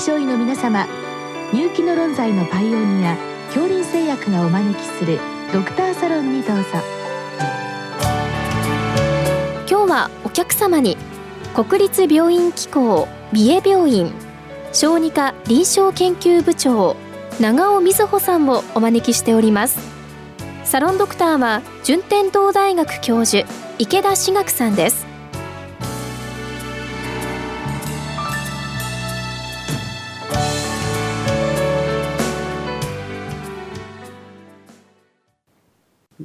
[0.00, 0.86] 症医の皆様
[1.52, 3.18] 入気の論剤のパイオニア
[3.48, 5.18] 恐林製薬がお招きする
[5.52, 6.62] ドクターサロンにどうぞ。
[9.68, 10.96] 今日はお客様に
[11.54, 14.10] 国立病院機構三重病院
[14.72, 16.96] 小児科臨床研究部長
[17.38, 19.78] 長尾瑞穂さんをお招きしております。
[20.64, 23.46] サロンドクターは順天堂大学教授
[23.78, 25.09] 池田志学さんです。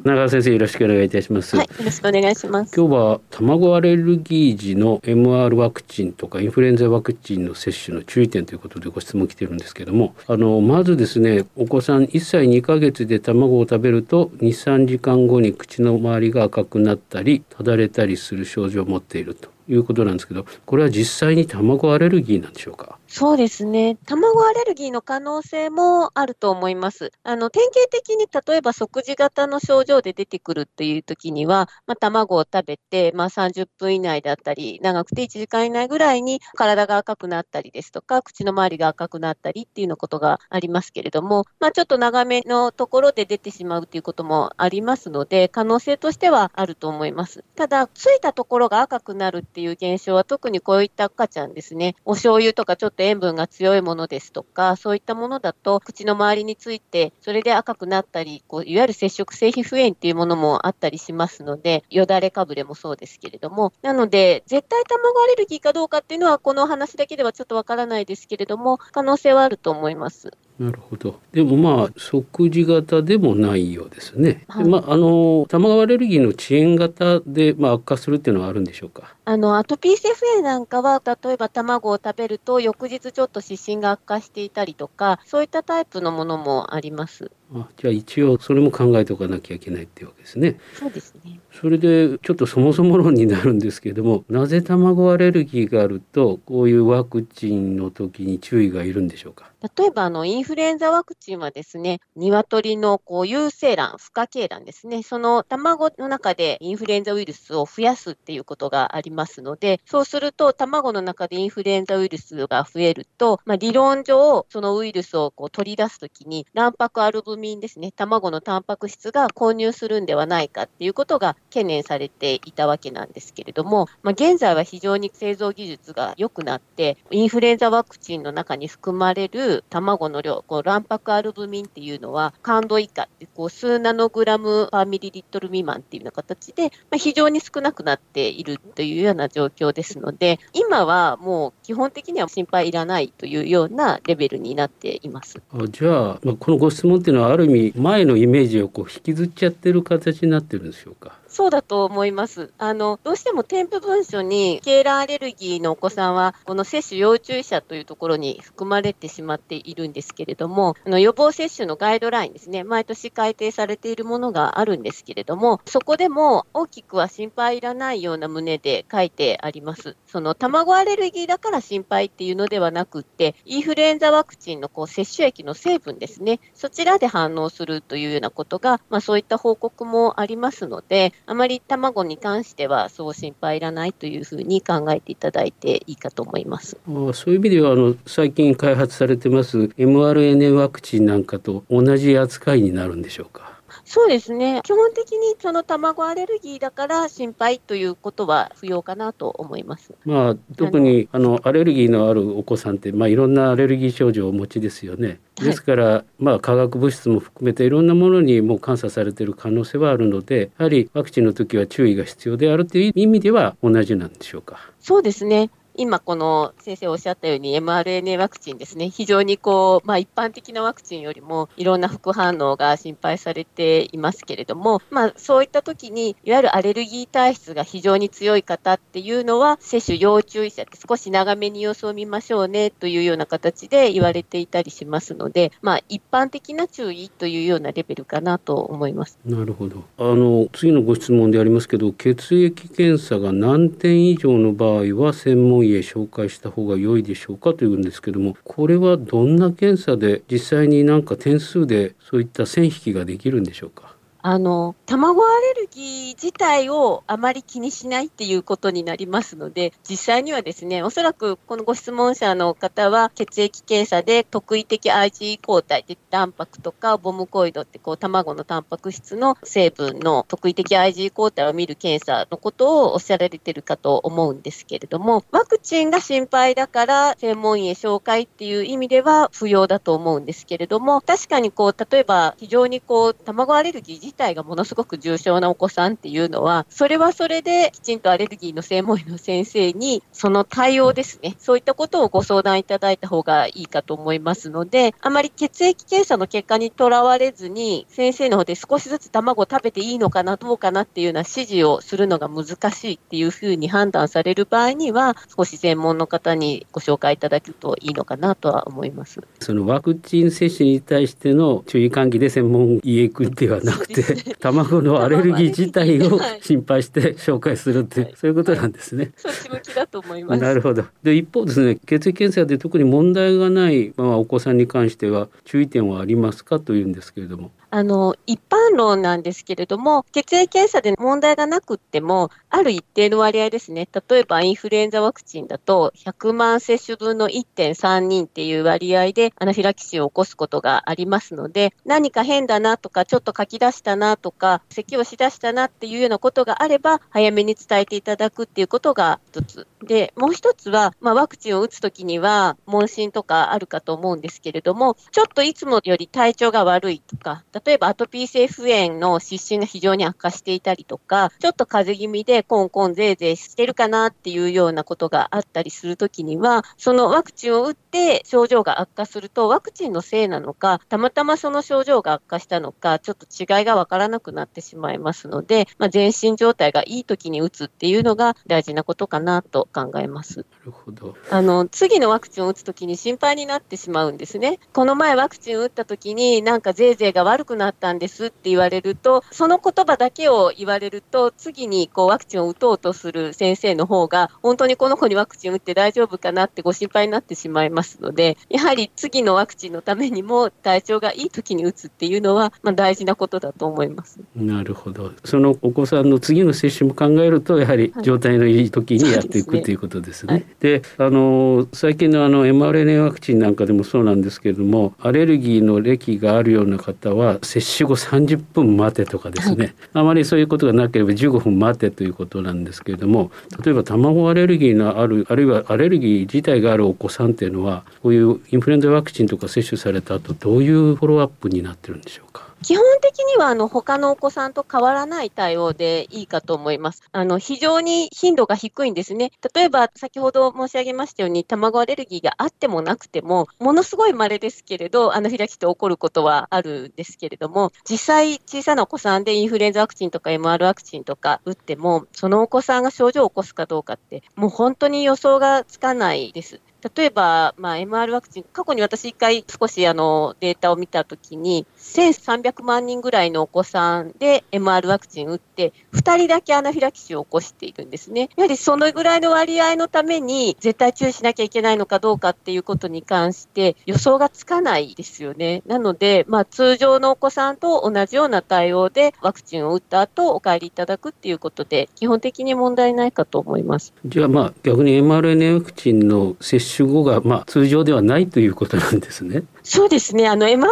[0.06, 1.58] 長谷先生よろしくお願いいたします。
[1.58, 2.80] はい、よろしくお願いします。
[2.80, 23.00] 今日は卵アレルギー時の MR ワクチンとかインフルエンザワクチンの接種の注意点ということでご質問来てるんですけども、あのまずですね、お子さん1歳2ヶ月で卵を食べると2、3時間後に口の周りが赤くなったり、ただれたりする症状を持っているということなんですけど、これは実際に卵アレルギーなんでしょうか？
[23.18, 23.98] そうですね。
[24.08, 27.14] 卵アレルギーの可能性もあると思います。
[27.24, 47.46] あの、典型的に例えば即時型の症状で出てくるっていう時には、まあ、卵を食べて、まあ、30分以内だったり、長くて1時間以内ぐらいに体が赤くなったりですとか、口の周りが赤くなったりっていうのことがありますけれども、まあ、ちょっと長めのところで出てしまうということもありますので、可能性としてはあると思います。
[47.56, 70.32] ただ、ついたところが赤くなるっていう現象は特にこういった赤ちゃんですね、お醤油とかちょっと塩分が強いものですとか、そういったものだと、口の周りについて、それで赤くなったり、こういわゆる接触性皮膚炎っていうものもあったりしますので、よだれかぶれもそうですけれども、なので、絶対卵アレルギーかどうかっていうのは、この話だけではちょっとわからないですけれども、可能性はあると思います。
[70.58, 71.20] なるほど。
[71.34, 74.46] でもまあ即時型でもないようですね。
[74.48, 79.16] はい、まああの卵アレルギーの遅延型でまあ悪化するっていうのはあるんでしょうか？
[79.26, 87.32] あのアトピー性不炎なんかは例えば卵を食べると翌日ちょっと湿疹が悪化していたりとかそういったタイプのものもあります。
[87.54, 90.58] あじゃあ一応それも考えておかなきゃいけないっていうわけですね。
[90.74, 91.40] そうですね。
[91.60, 99.52] それでちょっとそもそも論になるんですけれどもなぜ卵アレルギーがあるとこういうワクチンの時に注意がいるんでしょうか？
[99.78, 105.02] 例えばあのインフルエンザワクチンはですね鶏のこう有精卵孵化鶏卵ですね。
[105.02, 145.42] その卵の中でインフルエンザウイルスを増やすっていうことがありますのでそうすると卵の中でインフルエンザウイルスが増えると、まあ、理論上そのウイルスをこう取り出すときに卵白アルブミンですね卵のタンパク質が混入するんではないかっていうことが懸念されていたわけなんですけれども、まあ、現在は非常に製造技術が良くなって、インフルエンザワクチンの中に含まれる卵の量、こう卵白アルブミンっていうのは、感度以下ってこう数ナノグラムパーミリリットル未満っていうような形で、まあ、非常に少なくなっているというような状況ですので、今はもう基本的には心配いらないというようなレベルになっています。
[145.54, 151.14] あじゃあ、まあ、このご質問っていうのはある意味前のイメージをこう引きずっちゃってる形になってるんでしょうか？
[151.36, 152.54] そうだと思います。
[152.58, 169.98] あの、どうしても添付文書に、ケーラーアレルギーのお子さんは、この接種要注意者というところに含まれてしまっているんですけれども、あの予防接種のガイドラインですね、毎年改定されているものがあるんですけれども、そこでも大きくは心配いらないような旨で書いてあります。
[170.08, 186.78] その卵アレルギーだから心配っていうのではなくって、インフルエンザワクチンのこう接種液の成分ですね、そちらで反応するというようなことが、まあそういった報告もありますので、あまり卵に関してはそう心配いらないというふうに考えていただいていいかと思います。
[186.88, 193.55] あそういう意味ではあの最近開発されてます mRNA ワクチンなんかと同じ扱いになるんでしょうか？
[193.84, 194.62] そうですね。
[194.64, 199.94] 基本的にその卵アレルギーだから心配ということは不要かなと思います。
[200.06, 205.20] まあ特にあのアレルギーのあるお子さんってまあいろんなアレルギー症状をお持ちですよね。
[205.36, 214.60] ですから、はい、まあ化学物質も含めていろんなものにも監査されている可能性はあるので、やはりワクチンの時は注意が必要であるという意味では同じなんでしょうか。
[214.80, 215.50] そうですね。
[215.78, 239.20] 今この先生おっしゃったように mRNA ワクチンですね、非常にこう、まあ一般的なワクチンよりもいろんな副反応が心配されていますけれども、まあそういった時に、いわゆるアレルギー体質が非常に強い方っていうのは、接種要注意者って少し長めに様子を見ましょうねというような形で言われていたりしますので、まあ一般的な注意というようなレベルかなと思います。
[239.26, 239.84] なるほど。
[239.98, 253.95] あの、次のご質問でありますけど、血液検査が何点以上の場合は専門へ紹介した方が良いでしょうかというんですけどもこれはどんな検査で実際になんか点数でそういった線引きができるんでしょうか？
[254.28, 309.22] あの、卵アレルギー自体をあまり気にしないっていうことになりますので、実際にはですね、おそらくこのご質問者の方は血液検査で特異的 IgE 抗体で卵白とかボムコイドってこう卵のタンパク質の成分の特異的 IgE 抗体を見る検査のことをおっしゃられてるかと思うんですけれども、ワクチンが心配だから専門医へ紹介っていう意味では不要だと思うんですけれども、確かにこう、例えば非常にこう、卵アレルギー自体がものすごく重症なお子さんっていうのは、それはそれできちんとアレルギーの専門医の先生に、その対応ですね、そういったことをご相談いただいた方がいいかと思いますので、あまり血液検査の結果にとらわれずに、先生の方で少しずつ卵を食べていいのかな、どうかなっていうような指示をするのが難しいっていうふうに判断される場合には、少し専門の方にご紹介いただくといいのかなとは思います。
[309.40, 314.05] そのワクチン接種に対しての注意喚起で専門医へ行くではなくて、
[314.40, 319.12] 卵のアレルギー自体を心配して紹介するって、はい、そういうことなんですね。
[319.16, 320.42] そっち向きだと思います。
[320.42, 320.86] なるほど。
[321.04, 327.52] で一方ですね、血液検査で特に問題がない、まあ、お子さんに関しては注意点はありますかというんですけれども。
[327.76, 333.90] あの、一般論なんですけれども、血液検査で問題がなくっても、ある一定の割合ですね。
[334.10, 349.68] 例えばインフルエンザワクチンだと、100万接種分の1.3人っていう割合でアナフィラキシーを起こすことがありますので、何か変だなとか、ちょっと書き出したなとか、咳をしだしたなっていうようなことがあれば、早めに伝えていただくっていうことが一つ。
[349.84, 380.40] で、もう一つは、まあ、ワクチンを打つときには、問診とかあるかと思うんですけれども、ちょっといつもより体調が悪いとか、例えばアトピー性皮膚炎の湿疹が非常に悪化していたりとか、ちょっと風邪気味でコンコンゼーゼーしてるかなっていうようなことがあったりするときには、そのワクチンを打って症状が悪化すると、ワクチンのせいなのか、たまたまその症状が悪化したのか、ちょっと違いがわからなくなってしまいますので、まあ、全身状態がいいときに打つっていうのが大事なことかなと考えます。
[380.40, 381.16] なるほど。
[381.32, 384.60] あの、次のワクチンを打つときに心配になってしまうんですね。
[384.74, 404.20] この前ワクチンを打ったときになんかゼーゼーが悪くなったんですって言われると、その言葉だけを言われると、次にこうワクチンを打とうとする先生の方が、本当にこの子にワクチン打って大丈夫かなってご心配になってしまいますので、やはり次のワクチンのためにも体調がいい時に打つっていうのは、まあ、大事なことだと思います。
[404.36, 405.12] なるほど。
[405.24, 410.46] そのお子さんの次の接種も考えると、やはり状態のいい時にやっていく、はい、ということですね。
[410.60, 423.32] で、あの最近のあの mRNA ワクチンなんかでもそうなんですけれども、アレルギーの歴があるような方は接種後30分待てとかですね、はい、あまりそういうことがなければ15分待てということなんですけれども
[423.64, 432.46] 例えば卵アレルギーのあるあるいはアレルギー自体があるお子さんっていうのはこういうインフルエンザワクチンとか接種された後どういうフォローアップになってるんでしょうか？
[432.66, 437.04] 基本的にはあの他のお子さんと変わらない対応でいいかと思います。
[437.12, 439.32] あの非常に頻度が低いんですね。
[439.54, 456.62] 例えば先ほど申し上げましたように卵アレルギーがあってもなくてもものすごい稀ですけれどアナフィラキシー起こることはあるんですけれども実際小さなお子さんでインフルエンザワクチンとか MR ワクチンとか打ってもそのお子さんが症状を起こすかどうかってもう本当に予想がつかないです。
[456.96, 468.30] 例えば、まあ、MR ワクチン、過去に私一回少しあのデータを見たときに、1300万人ぐらいのお子さんで MR ワクチン打って、2人だけアナフィラキシーを起こしているんですね。
[468.36, 475.64] やはりそのぐらいの割合のために、絶対注意しなきゃいけないのかどうかっていうことに関して、予想がつかないですよね。
[475.66, 483.92] なので、まあ、通常のお子さんと同じような対応で、ワクチンを打った後、お帰りいただくっていうことで、基本的に問題ないかと思います。
[484.06, 489.44] じゃあ、まあ、逆に mRNA ワクチンの接種後が、まあ、通常ではないということなんですね。
[489.68, 490.28] そうですね。
[490.28, 490.68] あの、mRNA ワ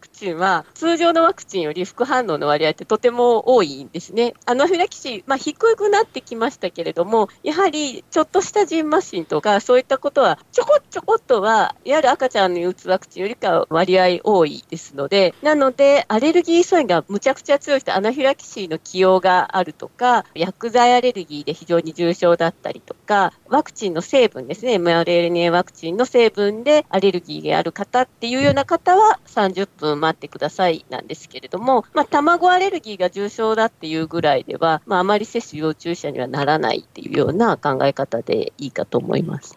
[0.00, 4.34] クチンは、通常のワクチンより副反応の割合ってとても多いんですね。
[4.46, 39.56] アナフィラキシー、まあ、低くなってきましたけれども、やはり、ちょっとしたジンマシンとか、そういったことは、ちょこちょこっとは、いわゆる赤ちゃんに打つワクチンよりかは割合多いですので、なので、アレルギー素因がむちゃくちゃ強い人、アナフィラキシーの既往があるとか、薬剤アレルギーで非常に重症だったりとか、ワクチンの成分ですね、mRNA ワクチンの成分でアレルギーがある方っていうような方は30分待ってくださいなんですけれども、まあ、卵アレルギーが重症だっていうぐらいでは、まあ、あまり接種要注射にはならないっていうような考え方でいいかと思います。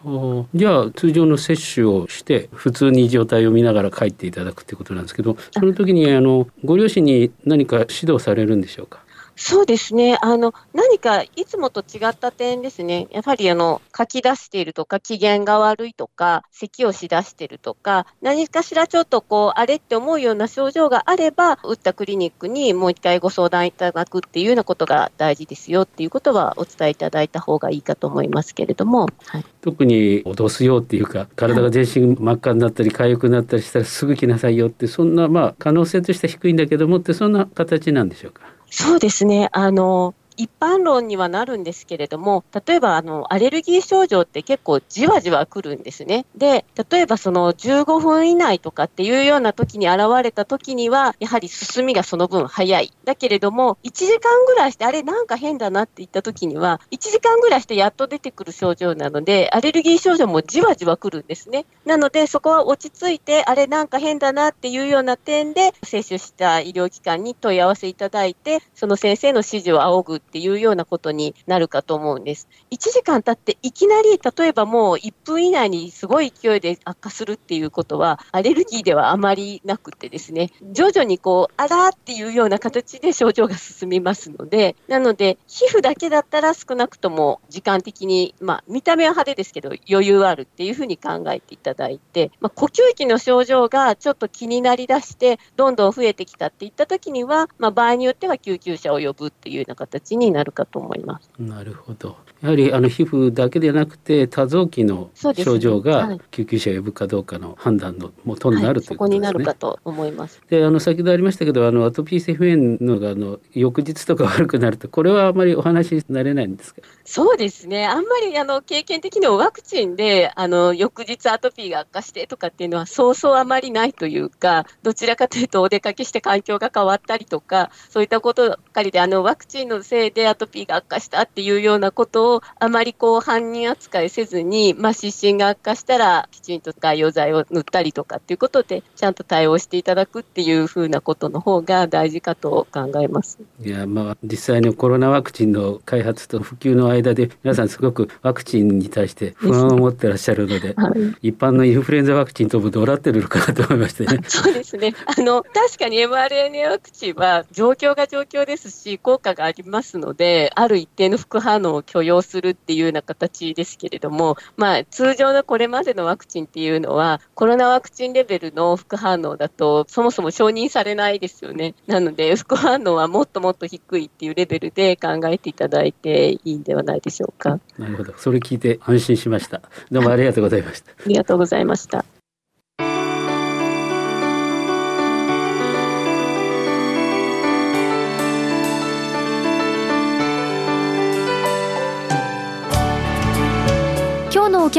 [0.54, 9.00] じゃあ通常の接種をして普通に状態を見ながら帰っていただくってことなんですけどその時にあのご両親に何か指導されるんでしょうか？
[9.42, 10.18] そうですね。
[10.20, 13.08] あの、何かいつもと違った点ですね。
[13.10, 29.06] やはりあの、書き出しているとか、機嫌が悪いとか、咳をしだしているとか、何かしらちょっとこう、あれって思うような症状があれば、打ったクリニックにもう一回ご相談いただくっていうようなことが大事ですよっていうことはお伝えいただいた方がいいかと思いますけれども。
[29.24, 38.59] はい、特に脅すよっていうか、体が全身真っ赤になったり、痒くなったりしたらすぐ来なさいよって、そんなまあ、可能性としては低いんだけどもって、そんな形なんでしょうか？
[38.70, 39.48] そうですね。
[39.52, 46.26] あの、一般論にはなるんですけれども、例えばあのアレルギー症状って結構じわじわ来るんですね。
[46.36, 52.92] で、例えばその15分以内とかっていうような時に現れた時には、やはり進みがその分早い。
[53.04, 61.66] だけれども、1時間ぐらいして、あれなんか変だなって言った時には、1時間ぐらいしてやっと出てくる症状なので、アレルギー症状もじわじわ来るんですね。
[61.84, 72.48] なので、そこは落ち着いて、あれなんか変だなっていうような点で、接種した医療機関に問い合わせいただいて、その先生の指示を仰ぐっていうようなことになるかと思うんです。
[72.70, 101.30] 1時間経っていきなり、例えばもう1分以内にすごい勢いで悪化するっていうことは、アレルギーではあまりなくてですね、徐々にこう、あらっていうような形で症状が進みますので、なので、皮膚だけだったら少なくとも時間的に、まあ、見た目は派手ですけど、余裕あるっていうふうに考えていただいて、まあ、呼吸器の症状がちょっと気になりだして、どんどん増えてきたっていったときには、まあ、場合によっては救急車を呼ぶっていうような形になるかかと思います。
[101.38, 102.16] なるほど。
[102.42, 109.26] やはりあの皮膚だけでなくて多臓器の症状が救急車を呼ぶかどうかの判断の元になる、ということですね。
[109.28, 110.40] そこになるかと思います。
[110.48, 116.82] で、あの先ほどありましたけど、あのアトピー性皮膚炎のがあの翌日とか悪くなるとこれはあまりお話になれないんですか？
[117.04, 117.86] そうですね。
[117.86, 143.38] あんまりあの経験的にはワクチンであの翌日アトピーが悪化してとかっていうのはそうそうあまりないというか、どちらかというとお出かけして環境が変わったりとか、そういったことばかりであのワクチンのせいでアトピーが悪化したっていうようなことをあまりこう犯人扱いせずに、まあ、湿疹が悪化したらきちんと外用剤を塗ったりとかっていうことでちゃんと対応していただくっていうふうなことの方が大事かと考えます。
[143.60, 150.90] いやまあ実際にコロナワクチンの開発と普及の間で皆さんすごくワクチンに対して不安を持ってらっしゃるので、 は
[151.22, 154.20] い、一般のインフルエンザワクチンともどうなってるのかなと思いましてね。
[154.28, 154.94] そうですね。
[155.06, 171.74] あの確かに mRNA ワクチンは状況が状況ですし効果がありますのである一定の副反応を許容するっていうような形ですけれども、まあ、通常のこれまでのワクチンっていうのは、コロナワクチンレベルの副反応だと、そもそも承認されないですよね。
[171.86, 177.58] なので、副反応はもっともっと低いっていうレベルで考えていただいていいんではないでしょうか。
[177.78, 178.14] なるほど。
[178.16, 179.62] それ聞いて安心しました。
[179.90, 180.92] どうもありがとうございました。
[180.92, 182.19] ありがとうございました。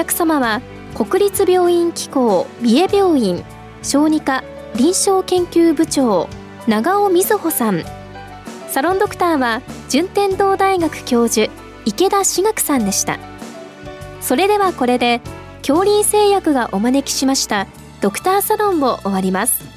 [0.02, 0.62] 客様は
[0.96, 3.46] 国立病院機構三重病院
[3.84, 4.44] 小児科
[4.76, 6.28] 臨床研究部長
[6.68, 7.84] 長尾瑞穂さん。
[8.68, 11.54] サロンドクターは順天堂大学教授
[11.86, 13.20] 池田志学さんでした。
[14.22, 15.22] それではこれで
[15.60, 17.68] 恐林製薬がお招きしました
[18.02, 19.71] ドクターサロンを終わります。